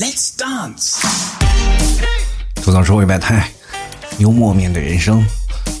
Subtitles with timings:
[0.00, 0.98] Let's dance。
[2.54, 3.50] 吐槽社会百态，
[4.16, 5.22] 幽默面对人生，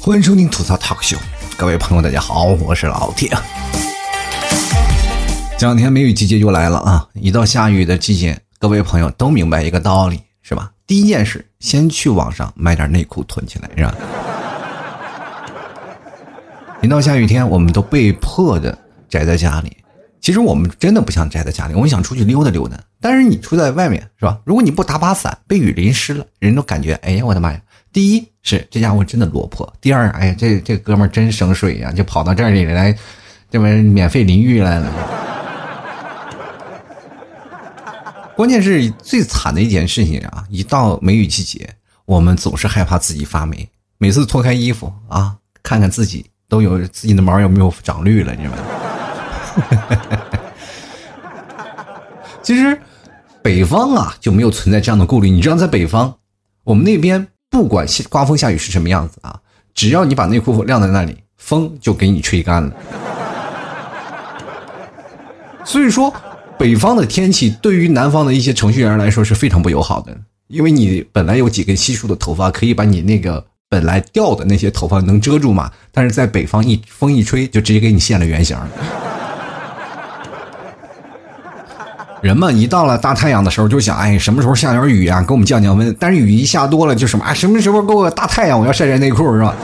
[0.02, 1.16] 欢迎收听吐槽 talk 秀。
[1.56, 3.30] 各位朋友，大家好，我是老铁。
[5.58, 7.08] 这两天梅雨季节又来了啊！
[7.14, 10.70] 一到下雨的季节，各位朋友都明白一个道理，是吧？
[10.86, 13.94] 第一件事，先去网上买点内裤囤起来，是吧？
[16.82, 18.76] 一到下雨天，我们都被迫的
[19.08, 19.74] 宅在家里。
[20.20, 22.78] 其实我们真的不想宅在家里，我们想出去溜达溜达。
[23.00, 24.38] 但是你出在外面，是吧？
[24.44, 27.60] 如果你不打把伞，被雨淋湿了，人都感觉，哎呀，我的妈呀！
[27.92, 32.94] 第一是这家伙真的落魄，第二，哎呀，这这哥们真省水呀，就跑到这里来，
[33.50, 34.92] 这边免费淋浴来了。
[38.36, 40.44] 关键是最惨的一件事情啊！
[40.50, 41.68] 一到梅雨季节，
[42.04, 43.68] 我们总是害怕自己发霉，
[43.98, 48.62] 每次脱开衣服啊，看看自己都有自己的毛有没有长绿了，你知道吗？
[52.42, 52.80] 其实
[53.42, 55.30] 北方啊就没有存在这样的顾虑。
[55.30, 56.14] 你知道，在北方，
[56.64, 59.40] 我们那边不管刮风下雨是什么样子啊，
[59.74, 62.72] 只要你把内裤晾在那里，风就给你吹干了。
[65.64, 66.12] 所以说。
[66.58, 70.14] 北方的天气对于南方的一些程序员来说是非常不友好的，
[70.48, 78.54] 因为你本来有几根稀疏的头发，可以把你那个本来掉的那些头发能遮住嘛，但是在北方一风一吹，就直接给你现了原形。
[82.22, 85.96] 人们一到了大太阳的时候，就想，哎，什么时候下点雨啊，给我们降降温？
[85.98, 89.54] 但是雨一下多了，就什么，哎，什么时候给我大太阳，我要晒晒内裤，是吧？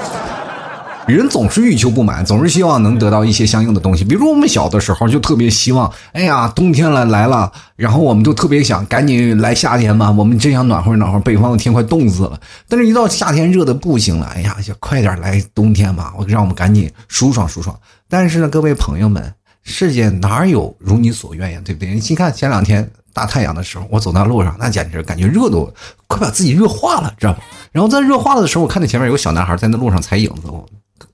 [1.06, 4.02] 人总是欲求不满，总是希望能得到一些相应的东西。
[4.02, 11.20] 比如我们小的时候就特别希望，哎呀，冬天了来了，然后我们就特别想赶紧来夏天吧，我们真想暖和暖和。
[11.20, 17.78] 北方的天快冻死了，但是一到夏天热的不行了，哎呀，就快点来冬天吧，我让我们赶紧舒爽舒爽。
[18.08, 19.32] 但是呢，各位朋友们，
[19.68, 21.92] 世界哪有如你所愿呀，对不对？
[21.92, 25.68] 你看前两天大太阳的时候，我走在路上，那简直感觉热都
[26.06, 27.40] 快把自己热化了，知道吗？
[27.72, 30.48] 然后在热化了的时候，我看到前面有个小男孩在那路上踩影子。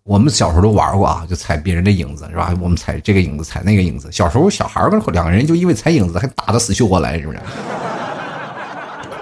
[0.05, 2.55] 我们小时候都玩过啊，就踩别人的影子是吧？
[2.61, 4.11] 我们踩这个影子，踩那个影子。
[4.13, 7.39] 小时候小孩儿两个人就因为踩影子还打得死去活来，是不是？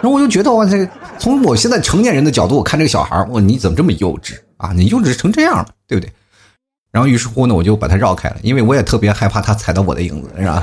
[0.02, 0.88] 然后我就觉得，我这
[1.19, 4.72] 从我现在成年人的角度，我看这个小孩儿，我你怎么这么幼稚啊？
[4.74, 6.10] 你幼稚成这样了，对不对？
[6.90, 10.62] 然后于是乎呢，我就把他绕开了，因为我也特别害怕他踩到我的影子，是吧？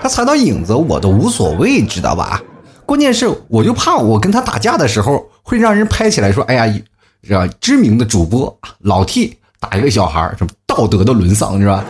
[0.00, 2.42] 他踩到影子我都无所谓，知道吧？
[2.86, 6.80] 关键是我就怕我跟他打架的时候会让人拍起来说，哎呀。
[7.26, 7.48] 是吧？
[7.58, 11.82] 知名的主播老 T 打一个小孩什么道德的沦丧是吧？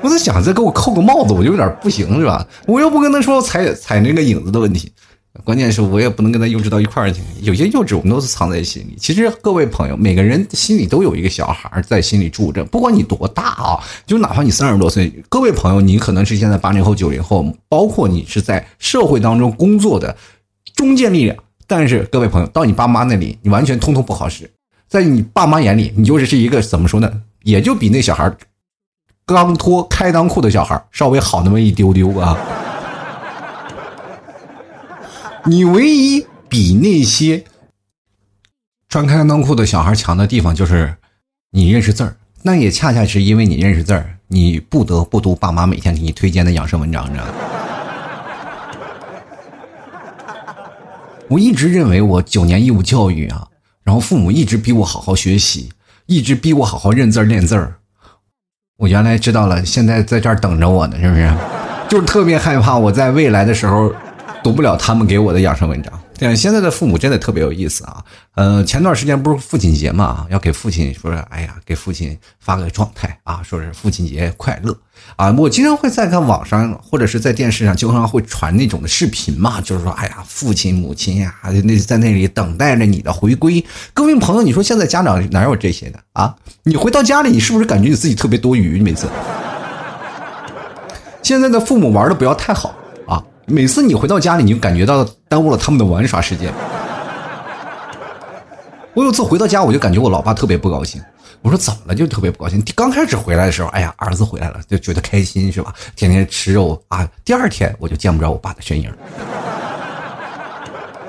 [0.00, 2.42] 我在想，再给我扣个帽子，我就有点不行是吧？
[2.64, 4.90] 我又不跟他说踩踩那个影子的问题，
[5.44, 7.22] 关键是我也不能跟他幼稚到一块儿去。
[7.40, 8.96] 有些幼稚我们都是藏在心里。
[8.98, 20.16] 其实各位朋友，每个人心里都有一个小孩在心里住着，不管你多大啊，就哪怕你三十多岁，各位朋友，你可能是现在八零后、九零后，包括你是在社会当中工作的
[20.74, 21.36] 中坚力量。
[21.66, 24.50] 但是各位朋友，到你爸妈那里，你完全通通不好使。
[24.88, 27.08] 在你爸妈眼里，你就是一个怎么说呢？
[27.44, 28.30] 也就比那小孩
[29.24, 32.36] 刚脱开裆裤的小孩稍微好那么一丢丢啊。
[35.46, 37.44] 你唯一比那些
[38.88, 40.96] 穿开裆裤的小孩强的地方，就是
[41.50, 42.16] 你认识字儿。
[42.42, 47.34] 那也恰恰是因为你认识字儿，你不得不读爸妈每天给你推荐的养生文章，知道吗？
[51.28, 53.46] 我一直认为我九年义务教育啊，
[53.84, 55.70] 然后父母一直逼我好好学习，
[56.06, 57.76] 一直逼我好好认字儿练字儿。
[58.78, 61.32] 我原来知道了，现在在这儿等着我呢，是不是？
[61.88, 63.92] 就是特别害怕我在未来的时候
[64.42, 65.92] 读不了他们给我的养生文章。
[66.18, 68.04] 对，现在的父母真的特别有意思啊。
[68.34, 74.76] 呃，前段时间不是父亲节嘛，要给父亲说，哎呀，给父亲发个状态啊，说是父亲节快乐
[75.16, 75.34] 啊。
[75.38, 81.34] 我经常会在看网上或者是在电视上，经常会传那种的视频嘛，就是说，哎呀，父亲母亲呀，
[81.64, 83.64] 那在那里等待着你的回归。
[83.94, 86.36] 各位朋友，你说现在家长哪有这些的啊？
[86.64, 88.82] 你回到家里，你是不是感觉你自己特别多余？
[88.82, 89.08] 每次，
[91.22, 92.74] 现在的父母玩的不要太好。
[93.50, 96.52] 每次你回到家里，你就感觉到耽误了他们的玩耍时间。
[98.94, 101.02] 我有次回到家，我就感觉我老爸特别不高兴。
[101.42, 101.94] 我说怎么了？
[101.94, 102.62] 就特别不高兴。
[102.76, 105.74] 刚开始回来的时候，哎呀，儿子回来了，就觉得开心是吧？
[105.96, 107.08] 天天吃肉啊。
[107.24, 108.92] 第二天我就见不着我爸的身影，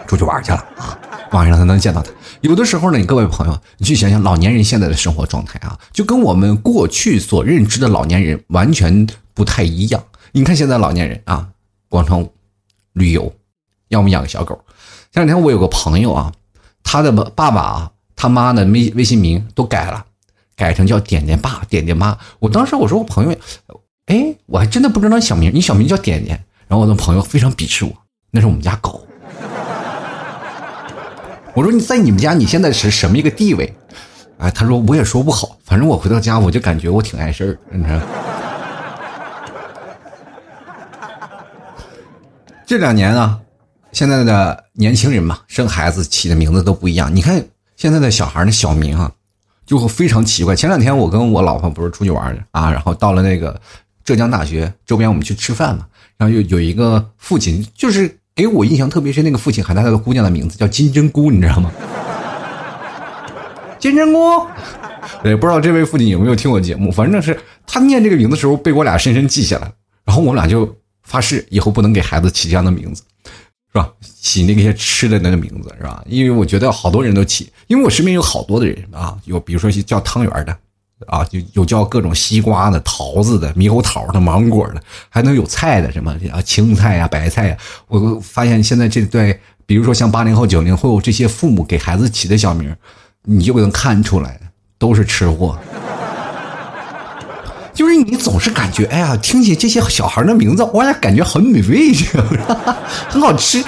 [0.08, 0.98] 出去玩去了啊。
[1.32, 2.12] 晚上才能见到他。
[2.42, 10.04] 有的时候呢，你各位朋友，你去想想老年人现在的生活状态啊，就跟我们过去所认知的老年人完全不太一样。
[10.32, 11.48] 你看现在老年人啊。
[11.92, 12.32] 广场舞、
[12.94, 13.30] 旅游，
[13.90, 14.58] 要么养个小狗。
[15.12, 16.32] 前两天我有个朋友啊，
[16.82, 20.06] 他的爸爸啊，他妈的微微信名都改了，
[20.56, 22.18] 改成叫点点爸、点点妈。
[22.40, 23.36] 我当时我说我朋友，
[24.06, 26.42] 哎，我还真的不知道小名，你小名叫点点。
[26.70, 27.92] 然后我的朋友非常鄙视我，
[28.32, 29.06] 那是我们家狗。
[31.54, 33.76] 我说你在你们家你现在是什么一个地位？
[34.38, 38.00] 哎，他说我也说不好，反正我回到家我就感觉我挺碍事儿，你知道。
[42.72, 43.38] 这两年呢，
[43.92, 47.14] 现在的年轻人嘛，生孩子起的名字都不一样。
[47.14, 47.46] 你看
[47.76, 49.12] 现在的小孩的小名啊，
[49.66, 50.56] 就会非常奇怪。
[50.56, 53.60] 前两天我跟我老婆不是出去玩啊，然后到了那个
[54.06, 55.86] 浙江大学周边，我们去吃饭嘛，
[56.16, 61.70] 然后有有一个父亲，就是给我印象特别深，那个父亲喊他那个姑娘的名字叫金针菇，你知道吗？
[63.80, 64.48] 金针菇，
[65.26, 67.38] 也不知道这位父亲有没有听我节目，反正是
[67.68, 69.70] 他念这个名字的时候被我俩深深记下来，
[70.06, 70.74] 然后我俩就。
[71.12, 73.04] 发誓以后不能给孩子起这样的名字，
[73.74, 73.92] 是吧？
[74.22, 76.02] 起那些吃的那个名字，是吧？
[76.08, 80.58] 因为我觉得好多人都起，因为我身边有好多的人啊，有比如说叫汤圆的，
[81.08, 87.58] 啊，就有叫各种西瓜的、桃子的、猕猴桃的、芒果的，还能有菜的，什么啊青菜呀、白菜呀。
[87.90, 92.74] 我发现现在这对，比如说像八零后、九零后这些父母给孩子起的小名，
[93.24, 94.40] 你就能看出来，
[94.78, 95.60] 都是吃货。
[97.74, 101.94] 就是你总是感觉，哎呀，听起这些小孩的名字，我俩感觉很美味，
[103.10, 103.64] 很好吃。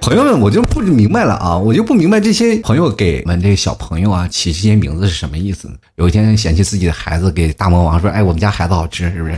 [0.00, 5.68] 朋友们，我就不明白了啊， 我就不明白这些朋友给我们这小朋友啊起这些名字是什么意思。
[5.96, 9.36] 有一天嫌弃自己的孩子给大魔王说：“哎，我们家孩子好吃，是不是？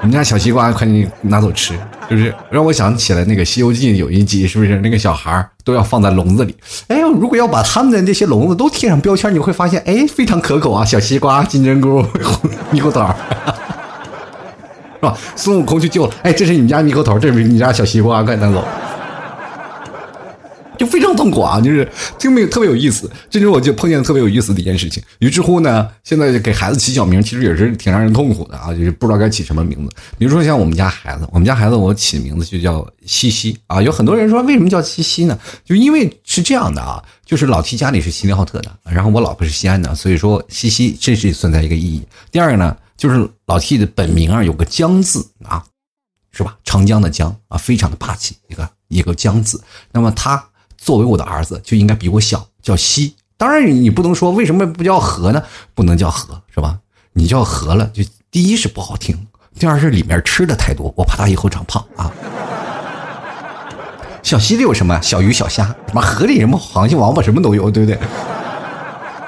[0.00, 1.74] 我们家小西瓜，快点拿走吃。”
[2.10, 6.54] 是不是让我想起了那个《西游记》有一集，是不是那个小孩都要放在笼子里？
[6.88, 12.04] 哎，如果要把他们的那些笼子都贴上标签，你会发现，哎，非常可口啊，小西瓜、金针菇、
[12.74, 13.06] 猕猴桃，
[14.94, 15.16] 是吧？
[15.36, 18.64] 孙悟空去救了，哎，这是你们家猕猴桃，这是你家小西瓜，快拿走。
[20.80, 21.84] 就非常痛苦啊，就是
[22.18, 23.10] 特别特别有意思。
[23.28, 25.02] 这是我就碰见特别有意思的一件事情。
[25.18, 29.94] 于是乎呢，现在给孩子起小名，其实也是挺让人痛苦的啊，就是不知道该起什么名字。
[30.16, 33.82] 比如说像我们家孩子，我们家孩子我起的名字就叫西西啊。
[33.82, 35.38] 有很多人说为什么叫西西呢？
[35.66, 42.02] 就因为是这样的啊，就是老七家里是锡林浩特的，然后我老婆是西安的，所以说西西这是存在一个意义。
[42.30, 45.62] 第二个呢，就是老七的本名啊有个江字啊，
[46.32, 46.56] 是吧？
[46.64, 49.62] 长江的江啊，非常的霸气，一个一个江字。
[49.92, 50.42] 那么他。
[50.82, 53.14] 作为我的儿子，就应该比我小，叫西。
[53.36, 55.42] 当然，你不能说为什么不叫和呢？
[55.74, 56.78] 不能叫和，是吧？
[57.12, 59.26] 你叫和了，就第一是不好听，
[59.58, 62.10] 第二是里面吃的太多，我怕他以后长胖啊。
[64.24, 64.98] 小溪里有什么？
[65.02, 67.98] 小鱼小虾，什么河里什么螃蟹王八什么都有，对不对？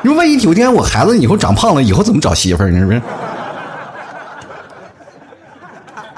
[0.02, 2.78] 你万一有一天我孩子以后长胖了，以后怎么找媳妇儿呢？
[2.78, 3.02] 是不是？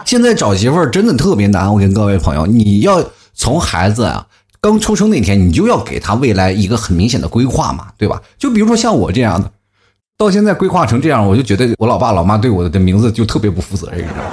[0.04, 3.04] 现在找媳妇儿真的特别难，我跟各位朋友，你要
[3.34, 4.26] 从孩子啊。
[4.64, 8.22] 刚出生那天，你就要给他未来一个很明显的规划嘛，对吧？
[8.38, 9.52] 就比如说像我这样的，
[10.16, 14.30] 到现在规划成这样，我就觉得我老爸老妈对我的名字就特别不负责任，你知道吗？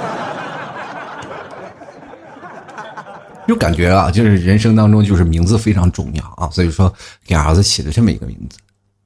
[3.46, 6.90] 就感觉啊，就是人生当中就是名字非常重要啊，所以说
[7.26, 8.56] 给儿子起了这么一个名字。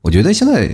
[0.02, 0.72] 我觉得现在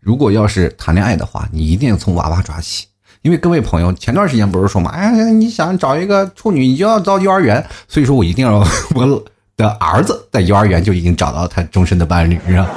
[0.00, 2.88] 如果要是谈恋爱的话，你一定要从娃娃抓起，
[3.22, 8.58] 因为各位朋友前段时间不是说嘛，哎，你想找一个处女，你就要到幼儿园，所以说我一定要
[8.96, 9.24] 我。
[9.56, 12.68] 的儿子在幼儿园就已经找到他终身的伴侣，是吧？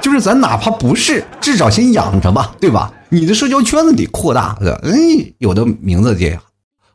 [0.00, 2.92] 就是咱哪怕不是，至少先养着吧，对吧？
[3.08, 4.80] 你的社交圈子得扩大，对吧？
[4.82, 4.90] 哎，
[5.38, 6.38] 有的名字也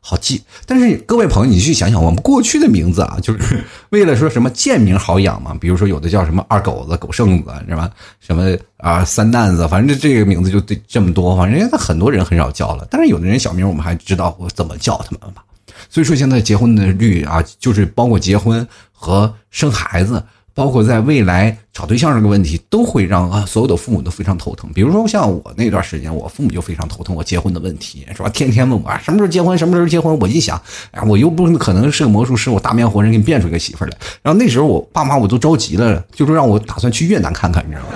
[0.00, 5.56] 好记，但是各位朋友，你去想想，我们过去的名字啊，就是 为了说什么贱名好养嘛？
[5.60, 7.90] 比如说有的叫什么二狗子、狗剩子，是吧？
[8.20, 12.86] 什么啊三蛋子，反正这这个名字就这这么多，反正很多人很少叫了。
[12.90, 15.42] 但是有的人小名我们还知道我怎么叫他们吧。
[15.88, 24.70] 所以说，现在结婚的率啊，就是包括结婚和生孩子，包括在未来找对象这个问题，都会让啊所有的父母都非常头疼。
[24.74, 28.28] 比如说像我那段时间，我父母就非常头疼我结婚的问题，是吧？
[28.28, 30.18] 天天问我啊什么时候结婚，什么时候结婚。
[30.18, 33.90] 我一想，啊我又不可能是个魔术师，我大面活人给你变出一个媳妇来。
[34.20, 37.88] 然后那时候我爸妈我都着急了，就说让我打算去越南看看，你知道吗？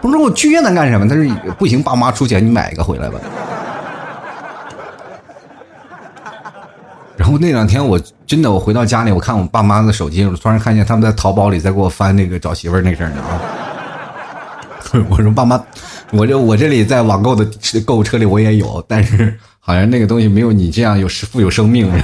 [0.00, 1.08] 我说我去越南干什么？
[1.08, 3.18] 他说不行，爸妈出钱，你买一个回来吧。
[7.16, 13.40] 然后那两天我真的，我回到家里，我看我爸妈的手机，我突然看见他们在淘宝里在给我翻那个找媳妇那事儿呢啊！
[15.08, 15.62] 我说爸妈，
[16.10, 17.48] 我这我这里在网购的
[17.84, 21.88] 购物车里我也有，但是好像那个东西没有你这样有富有生命。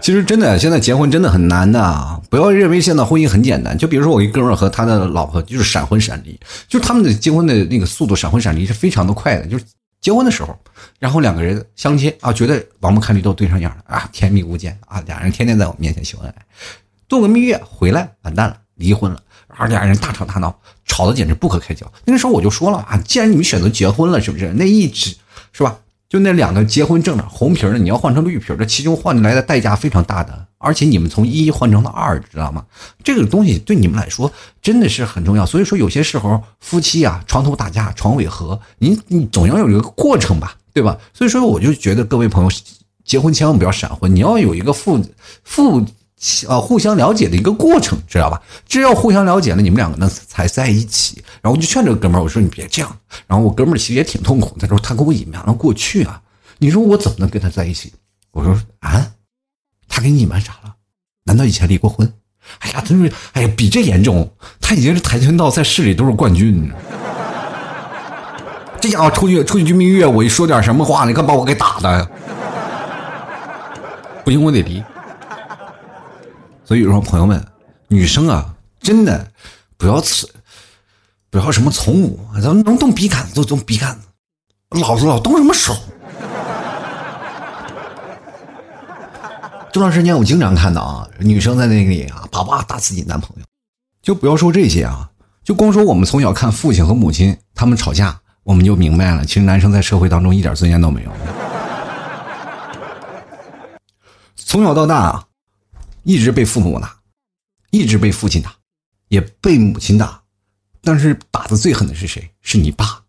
[0.00, 3.78] 其实真的，现在结婚真的很难的，不要认为现在婚姻很简单。
[3.78, 6.38] 就比如说我一哥们和他的老婆就是闪婚闪离，
[6.68, 9.64] 就是他们的结婚的那个速度闪婚闪离是非常的快的，就是。
[10.06, 10.56] 结婚的时候，
[11.00, 16.46] 然后两个人相亲啊，觉得王八看绿豆对上眼了啊，甜蜜无间啊，俩人天天在我面前秀恩爱，
[17.08, 21.92] 度个蜜月回来完蛋了，离婚了，而俩人大吵大闹，吵得简直不可开交。
[22.04, 24.52] 那个时候我就说了啊，既然你们选择结婚了，是不是？
[24.52, 25.12] 那一纸
[25.50, 25.76] 是吧？
[26.08, 30.45] 就那两个结婚证的红皮的，你要换成绿皮的，其中换来的代价非常大的。
[30.58, 32.64] 而且你们从一换成了二，知道吗？
[33.04, 35.44] 这个东西对你们来说真的是很重要。
[35.44, 40.98] 所以说，有些时候夫妻啊，床头打架床尾和，你你总要有一个过程吧，对吧？
[41.12, 42.50] 所以说，我就觉得各位朋友
[43.04, 45.02] 结婚千万不要闪婚，你要有一个父
[45.44, 45.84] 父。
[46.48, 48.40] 呃，互相了解的一个过程，知道吧？
[48.66, 51.22] 只要互相了解了，你们两个呢才在一起。
[51.42, 52.98] 然后我就劝这个哥们儿，我说你别这样。
[53.26, 56.18] 然后我哥们儿其实也挺痛苦，他说他跟我隐瞒了过去啊。
[56.56, 57.92] 你说我怎么能跟他在一起？
[58.30, 59.12] 我说啊，
[59.96, 60.74] 他给你隐瞒啥了？
[61.24, 62.12] 难道以前离过婚？
[62.58, 64.30] 哎呀，真是，哎呀，比这严重。
[64.60, 66.70] 他已经是跆拳道在市里都是冠军。
[68.78, 72.10] 这家伙出去出去军蜜月，我一说点什么话，你看把我给打的。
[74.22, 74.84] 不行，我得离。
[76.66, 77.42] 所以说，朋友们，
[77.88, 79.26] 女生啊，真的
[79.78, 80.28] 不要吃，
[81.30, 85.74] 不要什么从武，咱们能动笔杆子就动笔杆子，老子老动什么手？
[89.76, 93.44] 这段时间我经常看到啊，女生在那里啊，啪啪打自己男朋友，
[94.00, 95.10] 就不要说这些啊，
[95.44, 101.12] 就光说我们从小看父亲和母亲他们吵架，我们就明白了，其实男生在社会当中一点尊严都没有。
[104.34, 105.22] 从小到大。
[106.04, 106.96] 一直被父母打，
[107.70, 108.54] 一直被父亲打，
[109.08, 110.22] 也被母亲打，
[110.80, 112.30] 但是打的最狠的是谁？
[112.40, 113.02] 是你爸。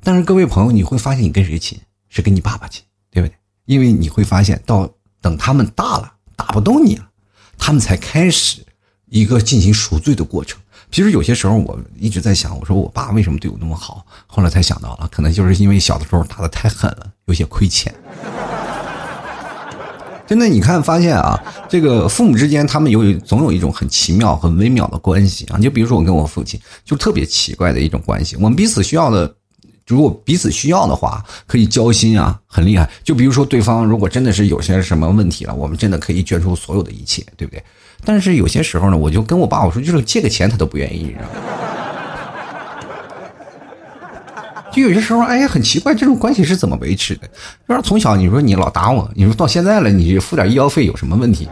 [0.00, 1.76] 但是各位朋友，你会发现你跟谁亲？
[2.08, 3.34] 是跟你爸爸亲，对不对？
[3.64, 4.88] 因为你会发现，到
[5.20, 7.08] 等他们大了，打不动你了，
[7.56, 8.64] 他们才开始
[9.06, 10.58] 一个进行赎罪的过程。
[10.90, 14.06] 其实有些时候，我一直在想，我说我爸为什么对我那么好？
[14.26, 17.94] 后来才想到了，可能就是因为小的时候打的太狠了，有些亏欠。
[20.26, 25.58] 真的，你看，发现啊，这个父母之间，他们有总有一种很奇妙、很微妙的关系啊。
[25.58, 28.36] 就比如说我跟我父亲，就特别奇怪的一种关系。
[28.36, 29.34] 我们彼此需要的，
[29.88, 32.88] 如果彼此需要的话，可以交心啊，很厉害。
[33.02, 37.64] 就比如说对方如果真的是有些什么问题了，我们真的可以捐出所有的一切，对不对？
[38.04, 41.28] 但是有些时候呢，我就跟我爸我说，就是借个钱他都不愿意，你知道吗？
[44.70, 47.26] 就有些时候，哎呀，很奇怪，这种关系是怎么维持的？
[47.66, 51.48] 就是从小你说你老打我，你说到现在了，你付点医药费有什么问题？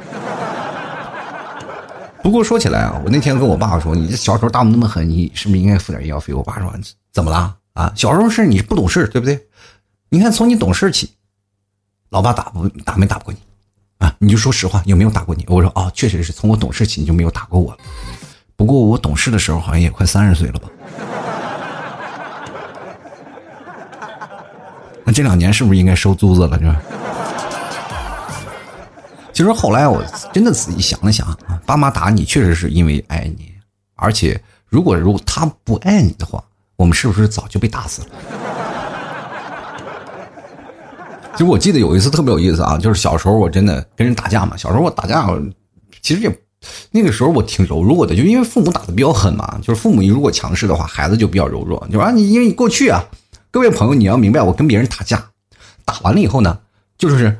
[2.23, 6.35] 不过说起来啊，我那天跟我爸说，你这小时候打我那么狠，你是不是应该付点医药费？
[6.35, 6.71] 我爸说
[7.13, 7.56] 怎么了？
[7.77, 9.47] 啊，小时候是你不懂事，对不对？
[10.09, 11.13] 你看从你懂事起，
[12.09, 13.39] 老爸打不打没打过你？
[13.99, 15.45] 啊，你就说实话，有没有打过你？
[15.47, 17.77] 我说哦，确实是从我懂事起你就没有打过我。
[18.57, 20.71] 不过我懂事的时候好像也快三十岁了吧？
[25.05, 26.59] 那这两年是不是应该收租子了？
[26.59, 26.83] 是吧，
[29.35, 30.03] 其实后来我
[30.33, 33.53] 真的仔细想了想啊，爸妈打你确实是因为爱你，
[33.97, 36.43] 而且如果如果他不爱你的话，
[36.77, 38.09] 我们是不是早就被打死了？
[41.33, 44.57] 其实我记得有一次特别有意思啊，就是小时候我真的跟人打架嘛。
[44.57, 45.29] 小时候我打架，
[46.01, 46.39] 其实也
[46.91, 49.59] 那个时候我挺柔弱的，就因为父母打的比较狠嘛。
[49.63, 51.79] 就是父母如果强势的话，孩子就比较柔弱。
[51.93, 53.05] 就说啊，你因为你过去啊。
[53.51, 55.31] 各位朋友，你要明白，我跟别人打架，
[55.85, 56.59] 打完了以后呢，
[56.99, 57.39] 就是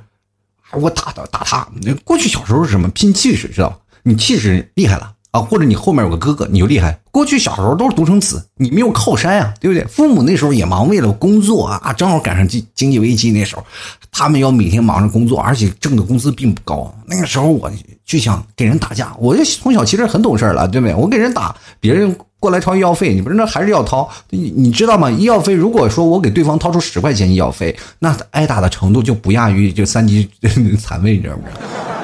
[0.73, 1.67] 我打的打他。
[2.05, 3.79] 过去小时候是什么拼气势，知道吧？
[4.03, 6.99] 你气势厉害了啊，或者你后面有个哥哥，你就厉害。
[7.11, 9.85] 过去小时候都是独生子，你没有靠山呀，对不对？
[9.87, 13.65] 父母那时候也忙，为了工作啊，正好赶上经经济危机那时候，
[14.11, 16.93] 他们要每天忙着工作，而且挣的工资并不高。
[17.07, 17.71] 那个时候我
[18.05, 20.95] 就想给人打架，我就从小其实很懂事了，对不对？
[20.95, 22.15] 我给人打别人。
[22.39, 24.09] 过来掏医药费，你不是那还是要掏？
[24.29, 25.11] 你你知道吗？
[25.11, 30.29] 医药费如果说我给对方掏出十块钱医药费，那挨打的程度就不亚于就三级
[30.79, 31.96] 残废，你知道吗？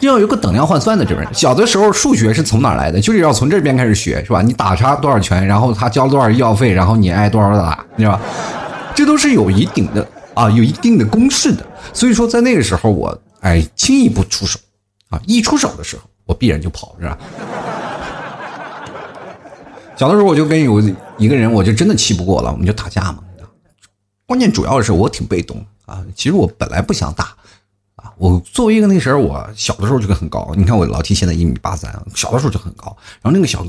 [0.00, 3.00] 要有个等量换算的，这边小的时候数学是从哪来的？
[3.00, 4.40] 就是要从这边开始学，是吧？
[4.40, 8.20] 你打他多少拳，然后他交多少医药费，然后你挨多少打，知道吧？
[8.94, 11.66] 这都是有一定的啊，有一定的公式的。
[11.92, 14.58] 所以说，在那个时候，我哎轻易不出手
[15.10, 17.18] 啊，一出手的时候，我必然就跑，是吧？
[19.96, 20.80] 小的时候我就跟有
[21.16, 23.18] 一个人，我就真的气不过了，我们就打架嘛。
[24.26, 27.34] 关键主要是我挺被动啊，其实我本来不想打
[27.98, 28.12] 啊。
[28.16, 32.96] 我作为一个那时候我小的时候就很高，你看我老 T 现在一米八三，小的时候就很高。
[33.20, 33.64] 然后那个小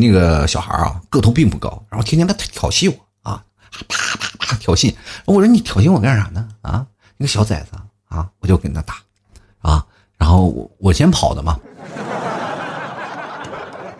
[0.00, 3.44] 那个小孩啊，个头并不高，然后天天他挑衅我啊，
[3.88, 4.94] 啪啪啪挑衅。
[5.24, 6.48] 我说你挑衅我干啥呢？
[6.62, 7.76] 啊，那个小崽子
[8.08, 8.94] 啊，我就跟他打
[9.60, 9.84] 啊，
[10.16, 11.58] 然后我我先跑的嘛。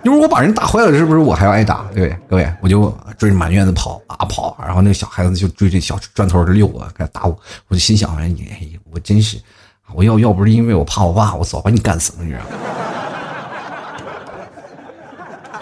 [0.04, 1.82] 因为我把人打坏了，是不是我还要挨打？
[1.92, 2.18] 对不对？
[2.30, 7.36] 各位，我就追着满院子跑啊跑，然后那个小孩子就追着小砖头遛我，给他打我。
[7.66, 9.36] 我就心想：哎，你我真是，
[9.94, 12.50] 我要要不是因为我怕我爸，我早把你干死了，你知道吗？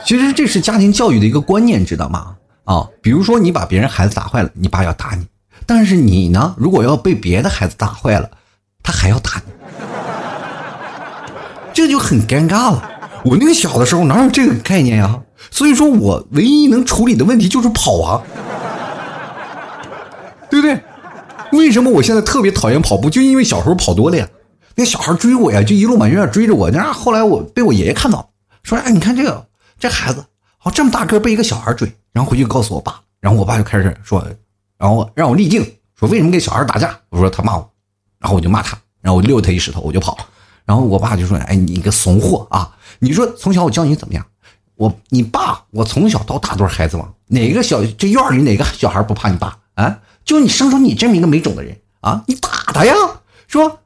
[0.04, 2.36] 其实这是家庭教育的一个观念，知道吗？
[2.64, 5.26] 啊，比如说你把别人孩子打坏了，你爸要打你，
[5.66, 8.30] 但是你呢，如果要被别的孩子打坏了，
[8.82, 9.52] 他还要打你，
[11.72, 12.90] 这就很尴尬了。
[13.24, 15.20] 我那个小的时候哪有这个概念呀？
[15.50, 18.22] 所以说我唯一能处理的问题就是跑啊，
[20.50, 20.78] 对不对？
[21.52, 23.08] 为什么我现在特别讨厌跑步？
[23.08, 24.28] 就因为小时候跑多了呀。
[24.74, 26.68] 那小孩追我呀，就一路满院追着我。
[26.70, 28.30] 然后后来我被我爷爷看到，
[28.64, 29.46] 说：“哎，你看这个
[29.78, 30.24] 这孩子，
[30.64, 34.24] 哦，这么大个被一个小孩追。”然后回去告诉我爸，然后我爸就开始说，
[34.76, 35.62] 然后让我立定，
[35.98, 36.98] 说为什么跟小孩打架？
[37.10, 37.70] 我说他骂我，
[38.18, 40.26] 然后我就骂他，然后我溜他一石头我就跑了。
[40.64, 42.74] 然后我爸就说：“哎，你个怂货啊！
[42.98, 44.26] 你说从小我教你怎么样？
[44.76, 50.00] 我你爸我从小到大都是孩子王，哪个小这院里哪个小孩不怕你爸啊？
[50.24, 52.22] 就你生出你这么一个没种的人啊！
[52.26, 52.94] 你打他呀！
[53.46, 53.80] 说。”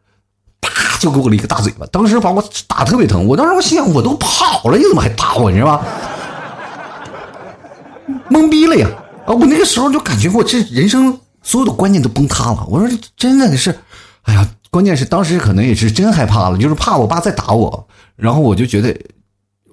[0.60, 3.24] 啪就给我了一个大嘴巴，当时把我打特别疼。
[3.24, 5.48] 我当时我心想，我都跑了，你怎么还打我？
[5.52, 5.86] 你知道吗？
[8.28, 8.88] 懵逼了呀！
[9.24, 12.66] 啊，我那个时候就感觉我这人生所有的观念都崩塌了。
[12.68, 13.78] 我说真的是，
[14.22, 17.86] 哎呀，关键是当时可能也是真害怕了，就是怕我爸再打我。
[18.16, 18.94] 然后我就觉得，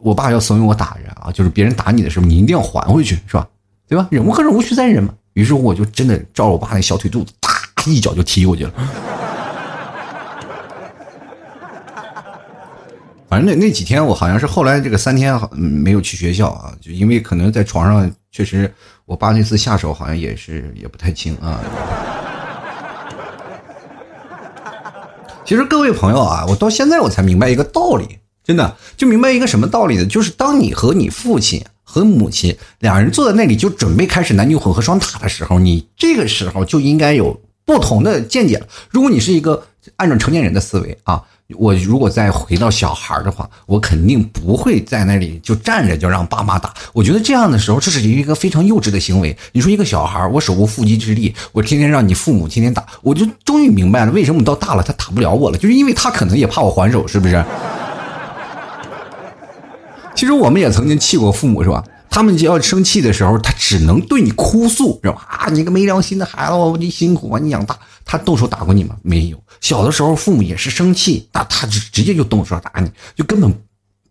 [0.02, 3.48] 我爸要怂恿我打人啊，就是别人打你的时候，你一定要还回去，是吧？
[3.88, 4.08] 对吧？
[4.12, 5.16] 忍无可忍，无需再忍嘛。
[5.36, 7.52] 于是我就真的照着我爸那小腿肚子，啪
[7.86, 8.74] 一脚就踢过去了。
[13.28, 18.74] 反正那那几天我好像是后来这个三天没有去学校啊，就因为可能在床上确实
[19.04, 21.60] 我爸那次下手好像也是也不太轻啊。
[25.44, 30.06] 其实各位朋友啊，我到现在我才明白一个道理，真的就明白一个什么道理呢？
[30.06, 31.62] 就是当你和你父亲
[31.96, 38.68] 和母亲两人坐在那里就准备开始男女混合双打的时候，你这个时候就应该有不同的见解了。
[38.90, 41.24] 如果你是一个按照成年人的思维啊。
[41.60, 46.74] 我如果再回到小孩的话，我肯定不会在那里就站着就让爸妈打。
[46.92, 49.38] 我觉得这样的时候，这是一个非常幼稚的行为。
[49.52, 57.46] 你说一个小孩，我手无缚鸡之力，我天天让你父母天天打，我就终于明白了为什么到大了他打不了我了，就是因为他可能也怕我还手，是不是？
[60.18, 61.84] 其实我们也曾经气过父母，是吧？
[62.16, 65.28] 他们就要生气的时候，他只能对你哭诉，是吧？
[65.28, 67.78] 啊，你个没良心的孩子，我你辛苦把，你养大。
[68.06, 68.96] 他动手打过你吗？
[69.02, 69.38] 没有。
[69.60, 73.54] 小的时候，父母也是生气，那他直直接就动手打你，就根本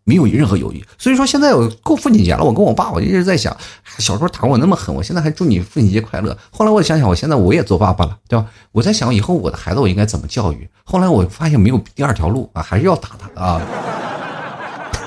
[0.04, 0.84] 没有任何犹豫。
[0.98, 3.56] 所以说，现在我过父亲节了，我跟我爸，我一直在想，
[3.96, 6.36] 小时候打我那么狠，我现在还祝你父亲节快乐。
[6.50, 8.44] 后来我想想，我现在我也做爸爸了，对吧？
[8.72, 10.68] 我在想以后我的孩子我应该怎么教育。
[10.84, 13.62] 后来我发现没有第二条路啊，还是要打他啊。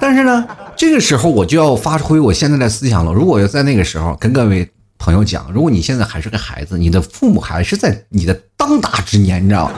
[0.00, 0.44] 但是呢，
[0.82, 3.12] 这个时候我就要发挥我现在的思想了。
[3.12, 4.68] 如果要在那个时候跟各位。
[4.98, 9.74] 朋友讲，如果你现在还是个孩子，你的父母还是在你的当打之年，你知道吗？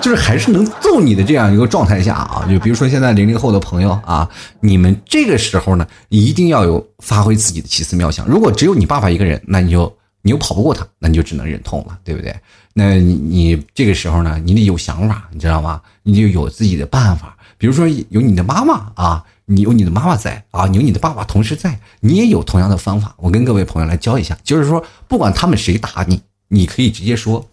[0.00, 8.26] 就是还是能揍你的这样一个状态下啊，就比如说现在零零后的朋友啊，你们这个时候呢，一定要有发挥自己的奇思妙想。
[8.26, 12.34] 如果只有你爸爸一个人，那你就你又跑不过他，那你就只能忍痛了，对不对？
[12.72, 15.80] 那你你这个时候呢，你得有想法，你知道吗？
[16.02, 19.24] 你就有自己的办法，比如说有你的妈妈啊。
[19.46, 23.14] 你有你的妈妈在啊，你有你的爸爸同时在，你也有同样的方法。
[23.18, 27.46] 我跟各位朋友来教一下，就是说，不管他们谁打你，你可以直接说，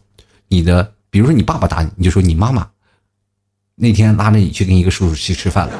[0.47, 2.65] 你的，比如说你爸爸打你，你就说你妈妈
[3.75, 5.73] 那天拉着你去跟一个叔叔去吃饭了。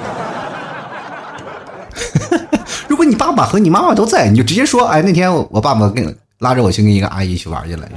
[2.89, 7.87] 如果你爸爸和你妈妈都在，你就直接说，哎，那天我爸爸跟拉着我去跟一个阿姨去玩去了。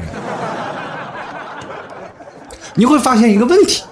[2.76, 3.82] 你会发现一个问题，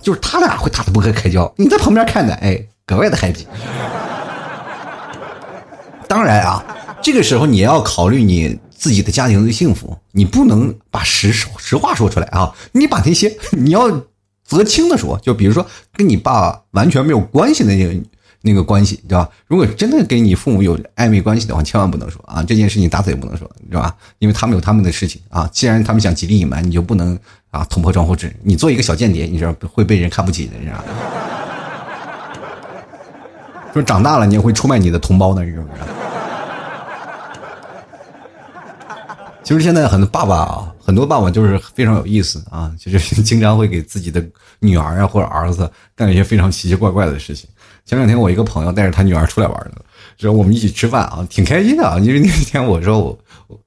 [0.00, 2.66] 就是他俩会打的不可开交，你在旁边看的，哎。
[2.86, 3.46] 格外的害己。
[6.08, 6.64] 当然啊，
[7.02, 12.54] 这个时候你要考虑你自己的家庭的幸福，你不能把实实话说出来啊。
[12.70, 13.90] 你把那些你要
[14.44, 18.00] 择轻的说，就比如说跟你爸完全没有关系的那个
[18.42, 19.28] 那个关系，对吧？
[19.48, 22.40] 如果真的跟你父母有暧昧关系的话，千万不能说啊。
[22.44, 23.92] 这件事情打死也不能说，你知道吧？
[24.20, 25.50] 因为他们有他们的事情啊。
[25.52, 27.18] 既然他们想极力隐瞒，你就不能
[27.50, 28.32] 啊捅破窗户纸。
[28.44, 30.84] 你做一个小间谍，你知道会被人看不起的，你知道。
[33.76, 35.68] 说长大了你也会出卖你的同胞的，是不是？
[39.42, 44.24] 其实现在很多爸爸啊，很多爸爸就是非常有意思啊，就是 经常会给自己的
[44.60, 47.46] 女儿啊或者儿子干一些非常奇奇怪怪的事情。
[47.84, 49.72] 前两天我一个朋友带着他女儿出来玩的，
[50.18, 51.98] 然后我们一起吃饭啊，挺开心的啊。
[51.98, 53.18] 因为那天我说我。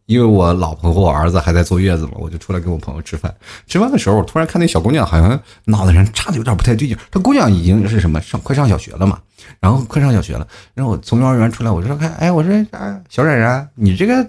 [0.08, 3.34] 因为我老婆和我儿子还在坐月子嘛，我就出来跟我朋友吃饭。
[3.68, 6.98] 吃饭的时候，我突然看那小姑娘好像脑袋上插的有点不太对劲。
[7.12, 9.20] 她姑娘已经是什么上快上小学了嘛，
[9.60, 10.48] 然后快上小学了。
[10.74, 14.28] 然后我从幼儿园出来，我就说看，哎，我说啊，小冉冉，你这个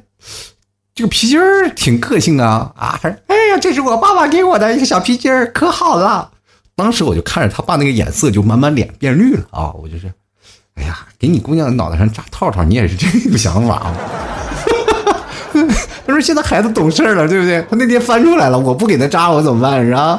[0.94, 2.70] 这个皮筋儿挺个性啊。
[2.76, 6.30] 啊，哎呀，这是我爸爸给我的一个小皮筋儿，可好了。
[6.76, 10.12] 当时我就看着他爸那个眼色就慢慢脸变绿了啊，我就是。
[10.80, 13.92] 哎呀，给你姑娘脑袋上扎套套，你也是这 个想法啊？
[16.06, 17.64] 他说现在孩子懂事了，对不对？
[17.70, 19.84] 他那天翻出来了，我不给他扎，我怎么办？
[19.84, 20.18] 是吧？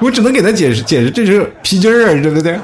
[0.00, 2.58] 我只能给他解释解释，这是皮筋儿，对不对？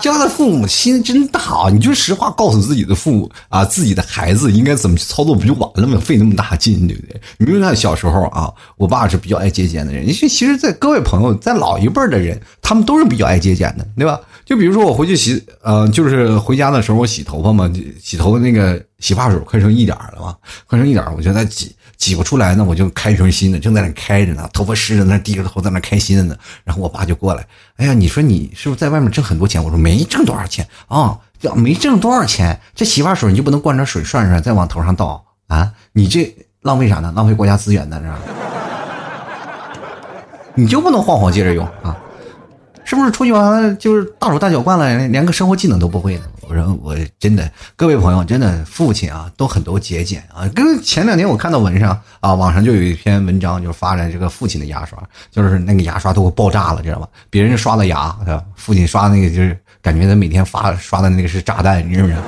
[0.00, 1.70] 家的父母心真大啊！
[1.70, 5.98] 你就实话告诉自己的父母啊，自己的孩子应该怎么去操作，不就完了吗？
[6.00, 7.20] 费那么大劲，对不对？
[7.38, 10.06] 你比如看小时候啊，我爸是比较爱节俭的人。
[10.06, 14.20] 你其实，在各位朋友，在老一辈的人，他们都是比较爱节俭的，对吧？
[14.44, 17.70] 就比如说我回去洗，呃，就是回家的时候我洗头发嘛，
[18.02, 20.34] 洗头发那个洗发水快剩一点了嘛，
[20.66, 21.74] 快剩一点，我就在挤。
[21.98, 26.36] 挤不出来呢，我就开一瓶新的，正在那开着呢，头发湿着，那低着头在那开新的呢。
[26.64, 27.44] 然后我爸就过来，
[27.76, 29.62] 哎呀，你说你是不是在外面挣很多钱？
[29.62, 31.18] 我说没挣多少钱啊，
[31.56, 32.58] 没挣多少钱。
[32.74, 35.72] 这洗发水你就不能灌点水涮涮，再往头上倒啊？
[35.92, 36.32] 你这
[36.62, 37.12] 浪费啥呢？
[37.16, 38.18] 浪费国家资源呢，是吧？
[40.54, 41.96] 你就不能晃晃接着用啊？
[42.84, 46.22] 是不是出去玩就是大手大脚惯了，连个生活技能都不会呢？
[46.48, 50.48] 我说我真的，各位朋友，真的父亲啊，都很多节俭啊。
[50.54, 54.98] 跟前两天我看到文上啊，网上就有一篇文章，就发了这个父亲的牙刷，
[55.30, 57.08] 就是那个牙刷都给爆炸了，知道吧？
[57.28, 58.16] 别人刷的牙，
[58.56, 62.20] 父亲刷那个就是感觉他每天发刷的那个是炸弹，你知不知道？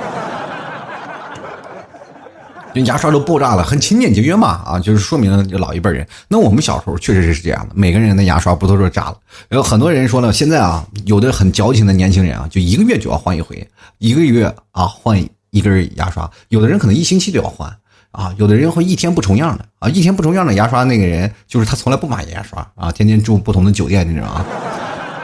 [2.85, 6.07] 牙刷都爆炸了，很勤俭节约嘛啊，就是说明了老一辈人。
[6.27, 9.17] 那我们小时候确实是这样的，每个人的牙刷不都是炸了？
[9.49, 16.29] 有很多人说呢，现在啊，有的很矫情的年轻人啊，就一个月就要换一回，一个月啊换一根牙刷。
[16.49, 17.69] 有的人可能一星期都要换
[18.11, 24.45] 啊，有的人会一天不重样的啊，一天不重样的牙刷那个人就是他从来不买牙刷啊，天天住不同的酒店，你知道吗？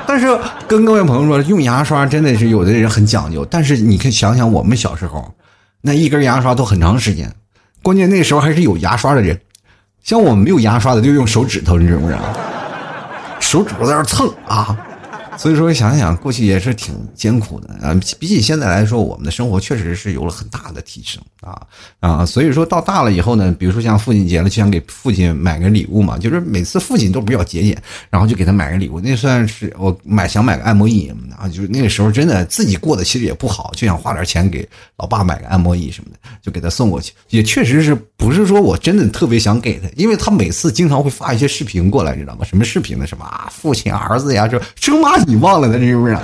[0.05, 0.27] 但是
[0.67, 5.33] 跟各位朋友说，用牙刷真的是有的人很讲究，但是你可以想想我们小时候。
[5.87, 7.33] 那一根牙刷都很长时间，
[7.81, 9.39] 关键那时候还是有牙刷的人，
[10.03, 12.19] 像我们没有牙刷的就用手指头，你知不知道？
[13.39, 14.77] 手指头在那蹭啊。
[15.37, 17.97] 所以说，想想过去也是挺艰苦的啊。
[18.19, 21.61] 比起现在来说，我们的生活确实是有了很大的提升啊
[21.99, 22.25] 啊。
[22.25, 26.17] 所以说到大了以后呢，比如说像父亲节了，就想给父亲买个礼物嘛。
[26.17, 27.77] 就是每次父亲都比较节俭，
[28.09, 28.99] 然后就给他买个礼物。
[28.99, 31.47] 那算是我买想买个按摩椅啊。
[31.47, 37.13] 就是那个时候真的自己过得其实也不好，就想花点钱给老爸买个按摩椅什么的，就给他送过去。
[37.29, 42.43] 也确实是不是说我真的特别想给他，因为他每次经常会发一些视频过来，你知道吗？
[42.43, 43.05] 什么视频呢？
[43.05, 45.26] 什么啊，父亲儿子呀，就生妈。
[45.29, 46.17] 你忘了他是不是？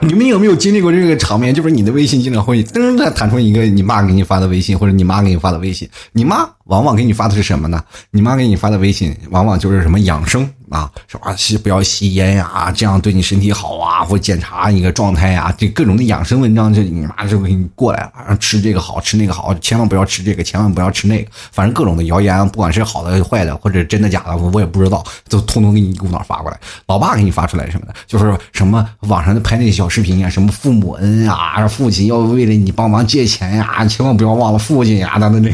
[0.00, 1.54] 你们有没有经历过这个场面？
[1.54, 7.84] 就是你的微信经常会噔的弹出一个你妈给你发的微信，或者你妈给你发的微信，你妈往往给你发的是什么呢？
[8.10, 10.48] 你妈给你发的微信往往就是什么养生。
[10.70, 11.34] 啊，是吧？
[11.36, 26.58] 吸不要吸烟呀，这样对你身体好啊，或检查一个状态呀，这各种的养生文章，就你妈就给你过来了，吃这个好吃那个好，千万不要吃这个，千万不要吃那个，反正各种的谣言，不管是好的坏的，或者真的假的，我也不知道，都通通给你一股脑发过来。
[26.86, 35.50] 老爸给你发出来什么的，就是什么网上拍那些小视频呀，什么父母恩啊，父亲要为了你帮忙借钱呀，千万不要忘了父亲呀，等等这。